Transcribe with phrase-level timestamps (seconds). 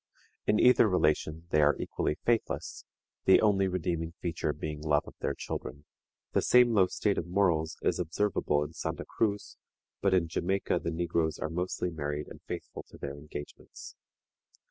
[0.47, 2.85] In either relation they are equally faithless,
[3.25, 5.85] the only redeeming feature being love of their children.
[6.31, 9.57] The same low state of morals is observable in Santa Cruz,
[10.01, 13.95] but in Jamaica the negroes are mostly married and faithful to their engagements.